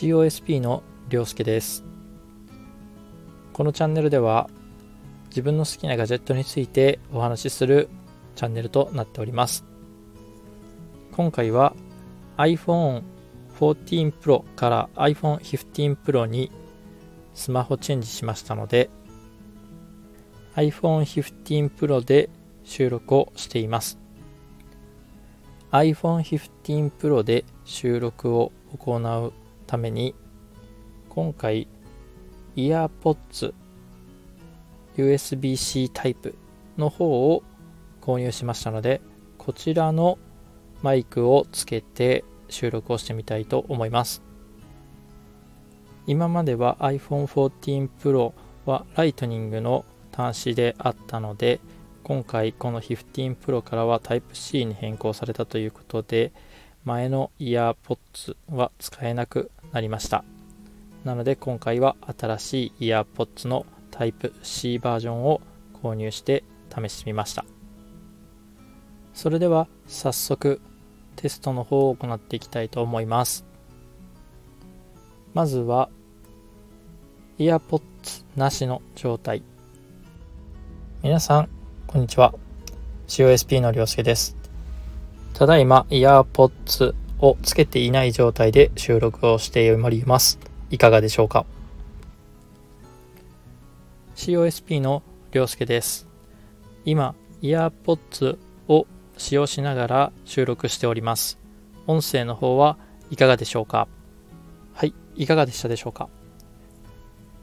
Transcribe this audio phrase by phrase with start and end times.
[0.00, 1.84] COSP のりょうすけです。
[3.52, 4.48] このチャンネルでは
[5.28, 7.90] 自分の好きなガジェットについてお話しする
[8.34, 9.66] チャンネルとなっております。
[11.12, 11.74] 今回は
[12.38, 13.02] iPhone
[13.58, 16.50] 14 Pro から iPhone 15 Pro に
[17.34, 18.88] スマホチェンジしましたので
[20.54, 22.30] iPhone 15 Pro で
[22.64, 23.98] 収録をしています。
[25.72, 29.34] iPhone 15 Pro で収録を行う
[29.70, 30.16] ために
[31.08, 31.68] 今回
[32.56, 33.54] EarPods
[34.96, 36.34] USB-C タイプ
[36.76, 37.44] の方を
[38.00, 39.00] 購入しましたので
[39.38, 40.18] こちらの
[40.82, 44.22] マイクをつけて収録をしてみたいと思います。
[46.08, 48.32] 今までは iPhone 14 Pro
[48.66, 51.60] はライトニングの端子であったので
[52.02, 56.32] 今回この15 Pro からは Type-C に変更されたということで
[56.84, 60.24] 前のイヤーポッツは使えなくなりました。
[61.04, 65.40] なので今回は新しいイヤーポッツの Type-C バージョンを
[65.82, 67.44] 購入して試してみました。
[69.14, 70.60] それでは早速
[71.16, 73.44] テストの方を行っていきたいと思います。
[75.34, 75.88] まずは
[77.38, 79.42] イヤーポッツなしの状態。
[81.02, 81.48] 皆さん
[81.86, 82.34] こんにちは。
[83.08, 84.36] COSP のりょうすけです。
[85.34, 90.38] ただいまイヤーポッツをつけていない状態で収録をしております。
[90.70, 91.46] いかがでしょうか
[94.16, 96.08] ？COSP のりょうすけです。
[96.84, 101.38] 今イヤーポッツを使用しながら収録しております。
[101.86, 102.76] 音声の方は
[103.10, 103.88] いかがでしょうか？
[104.72, 106.08] はいいかがでしたでしょうか？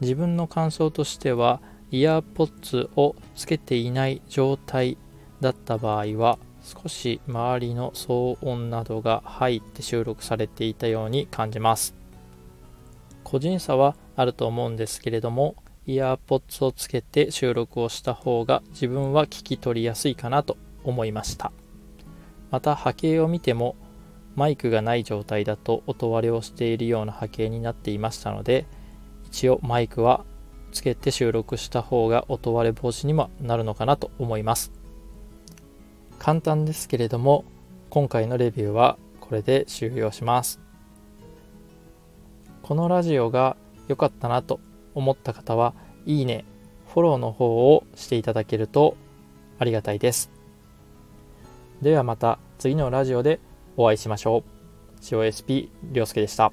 [0.00, 4.98] 自分の感想としてはイヤーポッツをつけていない状態
[5.40, 11.94] だった場合は少し周りの騒音などが入って収録されていたように感じます。
[13.24, 15.56] 個人差はあると思うんですけれども
[15.86, 21.52] イヤーポッツをつけて収録をした方が自分は聞き取りやすいかなと思いました。
[22.50, 23.76] また波形を見ても
[24.36, 28.66] マイクがない状態だと音割れをしているような波形になっていましたので
[29.26, 30.24] 一応マイクは
[30.70, 34.81] つけて収録した方が音割れ防止にもなるのかなと思います。
[36.22, 37.44] 簡単ですけれども
[37.90, 40.60] 今回のレビューはこれで終了します。
[42.62, 43.56] このラジオが
[43.88, 44.60] 良かったなと
[44.94, 45.74] 思った方は
[46.06, 46.44] いいね
[46.94, 48.96] フォローの方をしていただけると
[49.58, 50.30] ありがたいです。
[51.80, 53.40] ではまた次のラジオで
[53.76, 55.00] お会いしましょう。
[55.00, 56.52] COSP りょうすけでした。